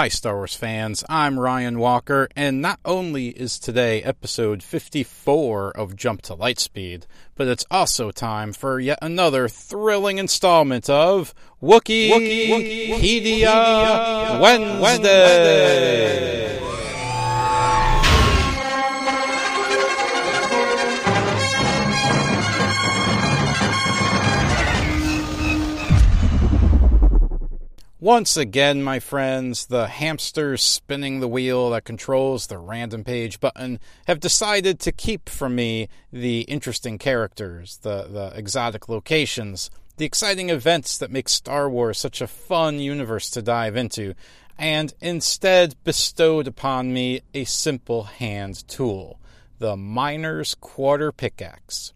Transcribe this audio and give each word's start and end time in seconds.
Hi, 0.00 0.08
Star 0.08 0.36
Wars 0.36 0.54
fans. 0.54 1.04
I'm 1.10 1.38
Ryan 1.38 1.78
Walker, 1.78 2.26
and 2.34 2.62
not 2.62 2.80
only 2.86 3.28
is 3.28 3.58
today 3.58 4.02
episode 4.02 4.62
54 4.62 5.72
of 5.72 5.94
Jump 5.94 6.22
to 6.22 6.34
Lightspeed, 6.34 7.02
but 7.34 7.48
it's 7.48 7.66
also 7.70 8.10
time 8.10 8.54
for 8.54 8.80
yet 8.80 8.98
another 9.02 9.46
thrilling 9.46 10.16
installment 10.16 10.88
of 10.88 11.34
Wookiee, 11.62 12.12
Wookiee 12.12 12.88
Wikipedia 12.94 14.40
Wednesday. 14.40 14.80
Wednesday. 14.80 16.49
Once 28.10 28.36
again, 28.36 28.82
my 28.82 28.98
friends, 28.98 29.66
the 29.66 29.86
hamsters 29.86 30.64
spinning 30.64 31.20
the 31.20 31.28
wheel 31.28 31.70
that 31.70 31.84
controls 31.84 32.48
the 32.48 32.58
random 32.58 33.04
page 33.04 33.38
button 33.38 33.78
have 34.08 34.18
decided 34.18 34.80
to 34.80 34.90
keep 34.90 35.28
from 35.28 35.54
me 35.54 35.88
the 36.12 36.40
interesting 36.40 36.98
characters, 36.98 37.78
the, 37.82 38.08
the 38.08 38.32
exotic 38.34 38.88
locations, 38.88 39.70
the 39.96 40.04
exciting 40.04 40.50
events 40.50 40.98
that 40.98 41.12
make 41.12 41.28
Star 41.28 41.70
Wars 41.70 41.98
such 41.98 42.20
a 42.20 42.26
fun 42.26 42.80
universe 42.80 43.30
to 43.30 43.42
dive 43.42 43.76
into, 43.76 44.14
and 44.58 44.92
instead 45.00 45.76
bestowed 45.84 46.48
upon 46.48 46.92
me 46.92 47.20
a 47.32 47.44
simple 47.44 48.02
hand 48.02 48.66
tool, 48.66 49.20
the 49.60 49.76
Miner's 49.76 50.56
Quarter 50.56 51.12
Pickaxe. 51.12 51.92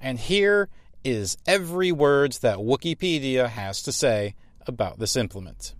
And 0.00 0.20
here 0.20 0.68
is 1.02 1.36
every 1.44 1.90
word 1.90 2.34
that 2.34 2.58
Wookieepedia 2.58 3.48
has 3.48 3.82
to 3.82 3.90
say 3.90 4.36
about 4.66 4.98
this 4.98 5.16
implement. 5.16 5.74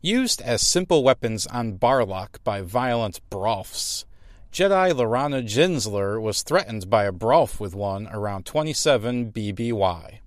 Used 0.00 0.42
as 0.42 0.60
simple 0.60 1.02
weapons 1.02 1.46
on 1.46 1.78
Barlok 1.78 2.42
by 2.44 2.60
violent 2.60 3.20
Brolfs, 3.30 4.04
Jedi 4.54 4.92
Lorana 4.92 5.42
Jinzler 5.42 6.22
was 6.22 6.42
threatened 6.42 6.88
by 6.88 7.06
a 7.06 7.12
Brolf 7.12 7.58
with 7.58 7.74
one 7.74 8.06
around 8.06 8.46
27 8.46 9.32
BBY. 9.32 10.18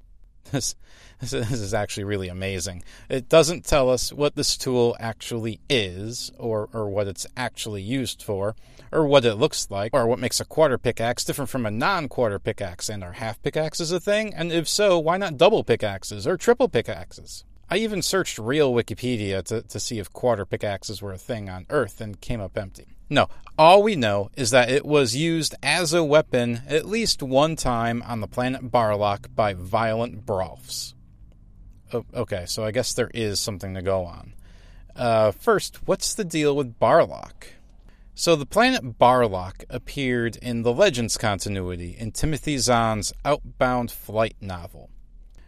This, 0.52 0.76
this 1.20 1.52
is 1.52 1.74
actually 1.74 2.04
really 2.04 2.28
amazing. 2.28 2.84
It 3.10 3.28
doesn't 3.28 3.66
tell 3.66 3.90
us 3.90 4.14
what 4.14 4.36
this 4.36 4.56
tool 4.56 4.96
actually 5.00 5.60
is, 5.70 6.32
or, 6.38 6.70
or 6.74 6.90
what 6.90 7.08
it's 7.08 7.26
actually 7.36 7.82
used 7.82 8.22
for, 8.22 8.56
or 8.92 9.08
what 9.08 9.26
it 9.26 9.36
looks 9.36 9.70
like, 9.72 9.94
or 9.94 10.06
what 10.06 10.20
makes 10.20 10.40
a 10.40 10.46
quarter 10.46 10.78
pickaxe 10.78 11.24
different 11.24 11.50
from 11.50 11.66
a 11.66 11.72
non 11.72 12.08
quarter 12.08 12.38
pickaxe, 12.38 12.88
and 12.88 13.04
are 13.04 13.14
half 13.14 13.42
pickaxes 13.42 13.92
a 13.92 14.00
thing? 14.00 14.34
And 14.34 14.52
if 14.52 14.68
so, 14.68 15.00
why 15.00 15.18
not 15.18 15.38
double 15.38 15.64
pickaxes 15.64 16.28
or 16.28 16.38
triple 16.38 16.70
pickaxes? 16.70 17.44
I 17.70 17.78
even 17.78 18.02
searched 18.02 18.40
real 18.40 18.74
Wikipedia 18.74 19.44
to, 19.46 19.62
to 19.62 19.80
see 19.80 20.00
if 20.00 20.14
quarter 20.14 20.46
pickaxes 20.46 21.02
were 21.02 21.12
a 21.12 21.18
thing 21.18 21.50
on 21.50 21.66
Earth 21.70 22.00
and 22.00 22.20
came 22.20 22.40
up 22.40 22.58
empty. 22.58 22.88
No, 23.10 23.28
all 23.58 23.84
we 23.84 23.96
know 23.96 24.30
is 24.36 24.52
that 24.52 24.70
it 24.70 24.86
was 24.86 25.16
used 25.16 25.56
as 25.62 25.94
a 25.94 26.04
weapon 26.04 26.62
at 26.68 26.86
least 26.86 27.22
one 27.22 27.56
time 27.56 28.02
on 28.04 28.22
the 28.22 28.28
planet 28.28 28.72
Barlok 28.72 29.34
by 29.36 29.54
violent 29.54 30.26
Brolfs. 30.26 30.94
Oh, 31.94 32.06
okay, 32.14 32.46
so 32.46 32.64
I 32.64 32.72
guess 32.72 32.94
there 32.94 33.12
is 33.14 33.40
something 33.40 33.74
to 33.74 33.82
go 33.82 34.06
on. 34.06 34.34
Uh, 34.96 35.32
first, 35.32 35.88
what's 35.88 36.14
the 36.14 36.26
deal 36.26 36.56
with 36.56 36.80
Barlok? 36.80 37.48
So 38.14 38.36
the 38.36 38.46
planet 38.46 38.98
Barlok 38.98 39.64
appeared 39.70 40.38
in 40.38 40.64
the 40.64 40.74
Legends 40.74 41.18
continuity 41.18 41.96
in 41.98 42.12
Timothy 42.12 42.58
Zahn's 42.58 43.14
Outbound 43.24 43.92
Flight 43.92 44.36
novel. 44.42 44.90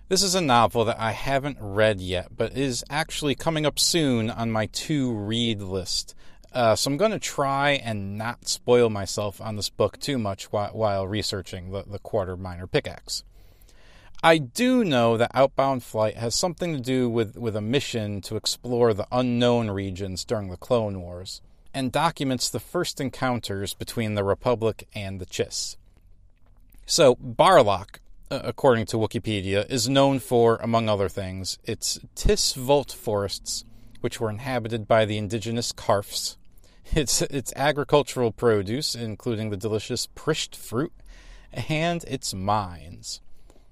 This 0.10 0.24
is 0.24 0.34
a 0.34 0.42
novel 0.42 0.86
that 0.86 1.00
I 1.00 1.12
haven't 1.12 1.60
read 1.62 2.02
yet, 2.02 2.36
but 2.36 2.58
is 2.58 2.84
actually 2.90 3.36
coming 3.36 3.64
up 3.64 3.78
soon 3.78 4.32
on 4.32 4.50
my 4.50 4.66
to 4.66 5.14
read 5.14 5.62
list. 5.62 6.16
Uh, 6.52 6.76
so 6.76 6.90
I'm 6.90 6.98
going 6.98 7.12
to 7.12 7.20
try 7.20 7.74
and 7.74 8.18
not 8.18 8.48
spoil 8.48 8.90
myself 8.90 9.40
on 9.40 9.56
this 9.56 9.70
book 9.70 10.00
too 10.00 10.18
much 10.18 10.52
while, 10.52 10.72
while 10.72 11.08
researching 11.08 11.70
the, 11.70 11.83
the 11.83 12.00
quarter 12.00 12.36
miner 12.36 12.66
pickaxe. 12.66 13.23
I 14.23 14.39
do 14.39 14.83
know 14.83 15.16
that 15.16 15.30
Outbound 15.36 15.83
Flight 15.83 16.17
has 16.17 16.33
something 16.33 16.73
to 16.73 16.82
do 16.82 17.08
with, 17.08 17.38
with 17.38 17.56
a 17.56 17.62
mission 17.62 18.20
to 18.22 18.36
explore 18.36 18.95
the 18.95 19.08
unknown 19.12 19.70
regions 19.70 20.26
during 20.26 20.50
the 20.50 20.58
Clone 20.58 21.02
Wars, 21.02 21.39
and 21.72 21.92
documents 21.92 22.50
the 22.50 22.60
first 22.60 23.00
encounters 23.00 23.76
between 23.76 24.16
the 24.16 24.23
Republic 24.23 24.88
and 24.95 25.22
the 25.22 25.28
Chiss. 25.28 25.76
So, 26.88 27.14
Barlok, 27.14 27.98
uh, 27.98 28.08
Uh, 28.32 28.42
according 28.44 28.86
to 28.86 28.95
Wookieepedia, 28.95 29.67
is 29.72 29.90
known 29.90 30.20
for, 30.20 30.58
among 30.58 30.88
other 30.88 31.10
things, 31.10 31.58
its 31.64 31.98
Tisvolt 32.16 32.94
forests, 32.94 33.66
which 34.02 34.20
were 34.20 34.30
inhabited 34.30 34.88
by 34.88 35.06
the 35.06 35.17
indigenous 35.17 35.72
Karfs, 35.72 36.38
its, 36.94 37.23
its 37.23 37.52
agricultural 37.56 38.32
produce, 38.32 38.94
including 38.94 39.50
the 39.50 39.58
delicious 39.58 40.06
Prisht 40.06 40.56
fruit, 40.56 40.94
and 41.52 42.04
its 42.04 42.32
mines. 42.34 43.20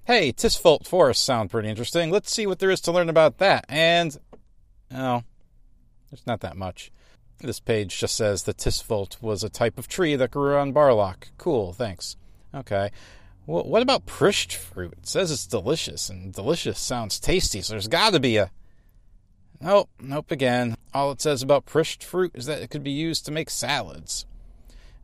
Hey, 0.06 0.32
Tisvolt 0.32 0.88
forests 0.88 1.24
sound 1.24 1.50
pretty 1.50 1.68
interesting. 1.68 2.10
Let's 2.10 2.34
see 2.34 2.46
what 2.46 2.58
there 2.58 2.70
is 2.70 2.80
to 2.80 2.92
learn 2.92 3.08
about 3.08 3.38
that. 3.38 3.64
And, 3.68 4.18
oh, 4.92 5.22
there's 6.10 6.26
not 6.26 6.40
that 6.40 6.56
much. 6.56 6.90
This 7.40 7.60
page 7.60 7.96
just 7.96 8.16
says 8.16 8.42
the 8.42 8.54
Tisvolt 8.54 9.22
was 9.22 9.44
a 9.44 9.48
type 9.48 9.78
of 9.78 9.86
tree 9.86 10.16
that 10.16 10.32
grew 10.32 10.56
on 10.56 10.74
Barlok. 10.74 11.28
Cool, 11.36 11.72
thanks. 11.72 12.16
Okay. 12.52 12.90
Well, 13.48 13.64
what 13.64 13.80
about 13.80 14.04
Prisht 14.04 14.52
fruit? 14.52 14.92
It 14.98 15.08
says 15.08 15.30
it's 15.30 15.46
delicious, 15.46 16.10
and 16.10 16.34
delicious 16.34 16.78
sounds 16.78 17.18
tasty, 17.18 17.62
so 17.62 17.72
there's 17.72 17.88
got 17.88 18.12
to 18.12 18.20
be 18.20 18.36
a. 18.36 18.50
Nope, 19.58 19.88
nope 19.98 20.30
again. 20.30 20.76
All 20.92 21.12
it 21.12 21.22
says 21.22 21.42
about 21.42 21.64
Prisht 21.64 22.02
fruit 22.02 22.32
is 22.34 22.44
that 22.44 22.60
it 22.60 22.68
could 22.68 22.84
be 22.84 22.90
used 22.90 23.24
to 23.24 23.32
make 23.32 23.48
salads. 23.48 24.26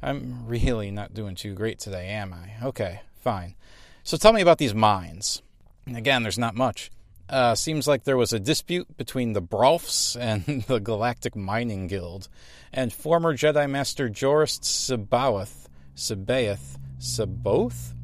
I'm 0.03 0.47
really 0.47 0.91
not 0.91 1.15
doing 1.15 1.37
too 1.37 1.55
great 1.55 1.79
today, 1.79 2.09
am 2.09 2.35
I? 2.35 2.67
Okay, 2.67 3.01
fine. 3.15 3.55
So 4.03 4.19
tell 4.19 4.35
me 4.35 4.43
about 4.43 4.59
these 4.59 4.75
mines. 4.75 5.41
Again, 5.87 6.23
there's 6.23 6.39
not 6.39 6.55
much. 6.55 6.91
Uh, 7.31 7.55
seems 7.55 7.89
like 7.89 8.05
there 8.05 8.19
was 8.19 8.35
a 8.35 8.39
dispute 8.39 8.95
between 8.99 9.33
the 9.33 9.41
Brolfs 9.41 10.21
and 10.21 10.65
the 10.67 10.81
Galactic 10.81 11.35
Mining 11.35 11.87
Guild, 11.87 12.29
and 12.75 12.93
former 12.93 13.35
Jedi 13.35 13.71
Master 13.71 14.11
Jorist 14.11 14.65
C'baoth, 14.65 15.67
Sabaoth, 15.95 16.77
Saboth? 16.99 17.95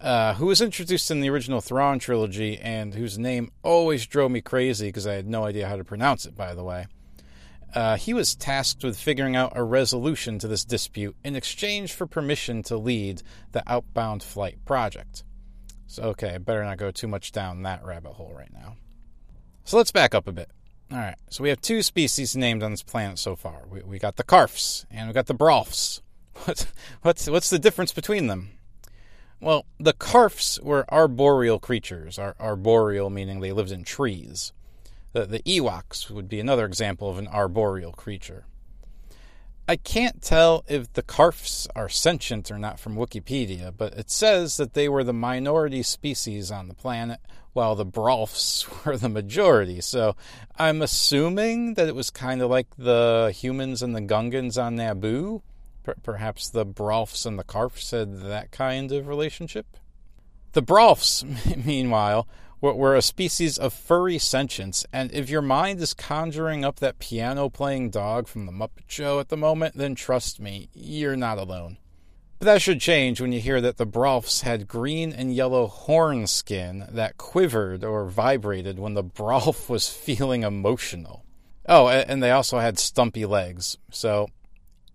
Uh, 0.00 0.34
who 0.34 0.46
was 0.46 0.60
introduced 0.60 1.10
in 1.10 1.20
the 1.20 1.30
original 1.30 1.60
Thrawn 1.60 1.98
trilogy 1.98 2.58
and 2.58 2.94
whose 2.94 3.18
name 3.18 3.50
always 3.62 4.06
drove 4.06 4.30
me 4.30 4.40
crazy 4.40 4.88
because 4.88 5.06
I 5.06 5.14
had 5.14 5.26
no 5.26 5.44
idea 5.44 5.68
how 5.68 5.76
to 5.76 5.84
pronounce 5.84 6.26
it, 6.26 6.36
by 6.36 6.54
the 6.54 6.64
way. 6.64 6.86
Uh, 7.74 7.96
he 7.96 8.14
was 8.14 8.34
tasked 8.34 8.84
with 8.84 8.98
figuring 8.98 9.36
out 9.36 9.52
a 9.54 9.62
resolution 9.62 10.38
to 10.38 10.48
this 10.48 10.64
dispute 10.64 11.16
in 11.24 11.36
exchange 11.36 11.92
for 11.92 12.06
permission 12.06 12.62
to 12.62 12.76
lead 12.76 13.22
the 13.52 13.62
outbound 13.66 14.22
flight 14.22 14.64
project. 14.64 15.24
So, 15.86 16.02
okay, 16.04 16.34
I 16.34 16.38
better 16.38 16.64
not 16.64 16.78
go 16.78 16.90
too 16.90 17.08
much 17.08 17.32
down 17.32 17.62
that 17.62 17.84
rabbit 17.84 18.14
hole 18.14 18.32
right 18.36 18.52
now. 18.52 18.76
So, 19.64 19.76
let's 19.76 19.92
back 19.92 20.14
up 20.14 20.26
a 20.26 20.32
bit. 20.32 20.50
All 20.90 20.98
right, 20.98 21.16
so 21.30 21.42
we 21.42 21.48
have 21.48 21.60
two 21.60 21.82
species 21.82 22.36
named 22.36 22.62
on 22.62 22.70
this 22.70 22.82
planet 22.82 23.18
so 23.18 23.34
far. 23.34 23.64
We, 23.68 23.80
we 23.80 23.98
got 23.98 24.16
the 24.16 24.24
Karfs 24.24 24.86
and 24.90 25.08
we 25.08 25.14
got 25.14 25.26
the 25.26 25.34
Brolfs. 25.34 26.00
What, 26.44 26.66
what's, 27.00 27.30
what's 27.30 27.48
the 27.48 27.58
difference 27.58 27.92
between 27.92 28.26
them? 28.26 28.50
Well, 29.40 29.66
the 29.78 29.92
Karfs 29.92 30.58
were 30.60 30.86
arboreal 30.88 31.58
creatures, 31.58 32.18
Ar- 32.18 32.36
arboreal 32.40 33.10
meaning 33.10 33.40
they 33.40 33.52
lived 33.52 33.70
in 33.70 33.84
trees. 33.84 34.52
The, 35.12 35.26
the 35.26 35.40
Ewoks 35.40 36.10
would 36.10 36.28
be 36.28 36.40
another 36.40 36.64
example 36.64 37.10
of 37.10 37.18
an 37.18 37.28
arboreal 37.28 37.92
creature. 37.92 38.46
I 39.68 39.76
can't 39.76 40.22
tell 40.22 40.64
if 40.68 40.92
the 40.92 41.02
Karfs 41.02 41.66
are 41.74 41.88
sentient 41.88 42.50
or 42.50 42.58
not 42.58 42.78
from 42.78 42.96
Wookieepedia, 42.96 43.74
but 43.76 43.94
it 43.94 44.10
says 44.10 44.58
that 44.58 44.74
they 44.74 44.88
were 44.88 45.02
the 45.02 45.12
minority 45.12 45.82
species 45.82 46.52
on 46.52 46.68
the 46.68 46.74
planet, 46.74 47.18
while 47.52 47.74
the 47.74 47.86
Brolfs 47.86 48.66
were 48.84 48.96
the 48.96 49.08
majority. 49.08 49.80
So 49.80 50.14
I'm 50.56 50.82
assuming 50.82 51.74
that 51.74 51.88
it 51.88 51.96
was 51.96 52.10
kind 52.10 52.42
of 52.42 52.50
like 52.50 52.68
the 52.76 53.32
humans 53.34 53.82
and 53.82 53.96
the 53.96 54.02
Gungans 54.02 54.62
on 54.62 54.76
Naboo 54.76 55.42
perhaps 56.02 56.48
the 56.48 56.66
Brolfs 56.66 57.26
and 57.26 57.38
the 57.38 57.44
Karfs 57.44 57.90
had 57.90 58.20
that 58.20 58.50
kind 58.50 58.92
of 58.92 59.08
relationship? 59.08 59.66
The 60.52 60.62
Brolfs, 60.62 61.24
meanwhile, 61.66 62.26
were, 62.60 62.74
were 62.74 62.96
a 62.96 63.02
species 63.02 63.58
of 63.58 63.72
furry 63.72 64.18
sentience, 64.18 64.86
and 64.92 65.12
if 65.12 65.28
your 65.28 65.42
mind 65.42 65.80
is 65.80 65.94
conjuring 65.94 66.64
up 66.64 66.80
that 66.80 66.98
piano 66.98 67.48
playing 67.48 67.90
dog 67.90 68.28
from 68.28 68.46
the 68.46 68.52
Muppet 68.52 68.84
Show 68.88 69.20
at 69.20 69.28
the 69.28 69.36
moment, 69.36 69.76
then 69.76 69.94
trust 69.94 70.40
me, 70.40 70.68
you're 70.72 71.16
not 71.16 71.38
alone. 71.38 71.78
But 72.38 72.46
that 72.46 72.62
should 72.62 72.80
change 72.80 73.20
when 73.20 73.32
you 73.32 73.40
hear 73.40 73.60
that 73.62 73.78
the 73.78 73.86
Brolfs 73.86 74.42
had 74.42 74.68
green 74.68 75.12
and 75.12 75.34
yellow 75.34 75.66
horn 75.68 76.26
skin 76.26 76.86
that 76.90 77.16
quivered 77.16 77.82
or 77.82 78.06
vibrated 78.06 78.78
when 78.78 78.94
the 78.94 79.04
Brolf 79.04 79.68
was 79.70 79.88
feeling 79.92 80.42
emotional. 80.42 81.24
Oh, 81.68 81.88
and 81.88 82.22
they 82.22 82.30
also 82.30 82.58
had 82.58 82.78
stumpy 82.78 83.26
legs. 83.26 83.76
So 83.90 84.28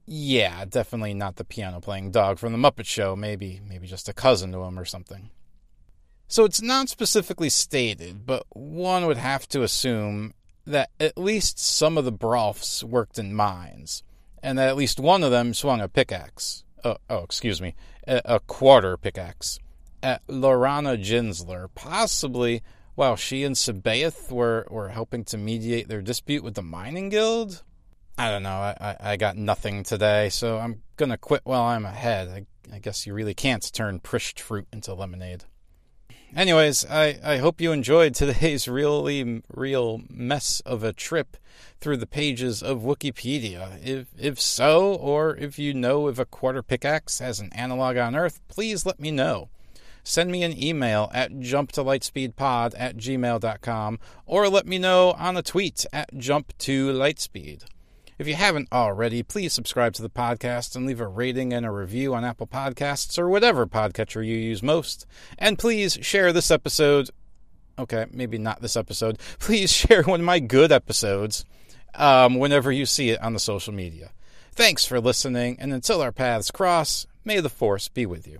yeah, 0.05 0.65
definitely 0.65 1.13
not 1.13 1.35
the 1.35 1.43
piano 1.43 1.79
playing 1.79 2.11
dog 2.11 2.39
from 2.39 2.51
the 2.51 2.57
Muppet 2.57 2.85
Show. 2.85 3.15
Maybe, 3.15 3.61
maybe 3.67 3.87
just 3.87 4.09
a 4.09 4.13
cousin 4.13 4.51
to 4.51 4.63
him 4.63 4.77
or 4.77 4.85
something. 4.85 5.29
So 6.27 6.45
it's 6.45 6.61
not 6.61 6.89
specifically 6.89 7.49
stated, 7.49 8.25
but 8.25 8.45
one 8.49 9.05
would 9.05 9.17
have 9.17 9.47
to 9.49 9.63
assume, 9.63 10.33
that 10.65 10.89
at 10.99 11.17
least 11.17 11.59
some 11.59 11.97
of 11.97 12.05
the 12.05 12.11
Brolfs 12.11 12.83
worked 12.83 13.19
in 13.19 13.33
mines, 13.33 14.03
and 14.41 14.57
that 14.57 14.69
at 14.69 14.77
least 14.77 14.99
one 14.99 15.23
of 15.23 15.31
them 15.31 15.53
swung 15.53 15.81
a 15.81 15.89
pickaxe. 15.89 16.63
Oh, 16.83 16.97
oh 17.09 17.23
excuse 17.23 17.61
me, 17.61 17.75
a, 18.07 18.21
a 18.25 18.39
quarter 18.39 18.95
pickaxe 18.97 19.59
at 20.03 20.25
Lorana 20.27 20.97
Jinzler, 20.97 21.67
possibly 21.75 22.61
while 22.95 23.15
she 23.15 23.43
and 23.43 23.55
C'baoth 23.55 24.31
were, 24.31 24.67
were 24.69 24.89
helping 24.89 25.23
to 25.25 25.37
mediate 25.37 25.87
their 25.87 26.01
dispute 26.01 26.43
with 26.43 26.55
the 26.55 26.61
mining 26.61 27.09
guild. 27.09 27.63
I 28.21 28.29
don't 28.29 28.43
know. 28.43 28.49
I, 28.49 28.97
I, 28.99 29.17
got 29.17 29.35
nothing 29.35 29.81
today, 29.81 30.29
so 30.29 30.59
I'm 30.59 30.83
gonna 30.95 31.17
quit 31.17 31.41
while 31.43 31.63
I'm 31.63 31.85
ahead. 31.85 32.27
I, 32.29 32.75
I 32.75 32.77
guess 32.77 33.07
you 33.07 33.15
really 33.15 33.33
can't 33.33 33.67
turn 33.73 33.99
Prisht 33.99 34.39
fruit 34.39 34.67
into 34.71 34.93
lemonade. 34.93 35.45
Anyways, 36.35 36.85
I, 36.85 37.19
I 37.23 37.37
hope 37.37 37.59
you 37.59 37.71
enjoyed 37.71 38.13
today's 38.13 38.67
really 38.67 39.41
real 39.51 40.01
mess 40.07 40.59
of 40.67 40.83
a 40.83 40.93
trip 40.93 41.35
through 41.79 41.97
the 41.97 42.05
pages 42.05 42.61
of 42.61 42.81
Wookieepedia. 42.81 43.83
If 43.83 44.09
if 44.15 44.39
so, 44.39 44.93
or 44.93 45.35
if 45.35 45.57
you 45.57 45.73
know 45.73 46.07
if 46.07 46.19
a 46.19 46.25
quarter 46.25 46.61
pickaxe 46.61 47.17
has 47.17 47.39
an 47.39 47.51
analog 47.53 47.97
on 47.97 48.15
Earth, 48.15 48.39
please 48.47 48.85
let 48.85 48.99
me 48.99 49.09
know 49.09 49.49
send 50.03 50.31
me 50.31 50.43
an 50.43 50.61
email 50.61 51.09
at 51.11 51.31
jumptolightspeedpod 51.31 52.75
at 52.77 52.97
gmail.com 52.97 53.99
or 54.27 54.47
let 54.47 54.67
me 54.67 54.77
know 54.77 55.13
on 55.13 55.37
a 55.37 55.41
tweet 55.41 55.87
at 55.91 56.13
jump2lightspeed. 56.13 57.63
If 58.17 58.27
you 58.27 58.35
haven't 58.35 58.67
already, 58.71 59.23
please 59.23 59.53
subscribe 59.53 59.93
to 59.93 60.01
the 60.01 60.09
podcast 60.09 60.75
and 60.75 60.85
leave 60.85 61.01
a 61.01 61.07
rating 61.07 61.53
and 61.53 61.65
a 61.65 61.71
review 61.71 62.13
on 62.13 62.23
Apple 62.23 62.47
Podcasts 62.47 63.17
or 63.17 63.29
whatever 63.29 63.65
podcatcher 63.65 64.25
you 64.25 64.35
use 64.35 64.61
most. 64.61 65.05
And 65.37 65.57
please 65.57 65.97
share 66.01 66.31
this 66.31 66.51
episode. 66.51 67.09
Okay, 67.79 68.05
maybe 68.11 68.37
not 68.37 68.61
this 68.61 68.75
episode. 68.75 69.17
Please 69.39 69.71
share 69.71 70.03
one 70.03 70.19
of 70.19 70.25
my 70.25 70.39
good 70.39 70.71
episodes 70.71 71.45
um, 71.95 72.35
whenever 72.35 72.71
you 72.71 72.85
see 72.85 73.09
it 73.09 73.21
on 73.23 73.33
the 73.33 73.39
social 73.39 73.73
media. 73.73 74.11
Thanks 74.53 74.85
for 74.85 74.99
listening, 74.99 75.57
and 75.59 75.73
until 75.73 76.01
our 76.01 76.11
paths 76.11 76.51
cross, 76.51 77.07
may 77.23 77.39
the 77.39 77.49
Force 77.49 77.87
be 77.87 78.05
with 78.05 78.27
you. 78.27 78.39